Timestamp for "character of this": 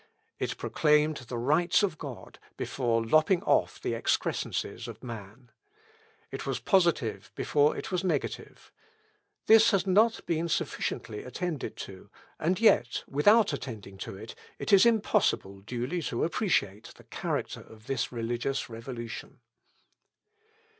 17.03-18.11